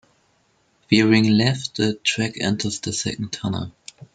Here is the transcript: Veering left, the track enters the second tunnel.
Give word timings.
Veering 0.89 1.29
left, 1.29 1.77
the 1.77 1.93
track 1.93 2.33
enters 2.41 2.79
the 2.79 2.91
second 2.91 3.31
tunnel. 3.31 3.71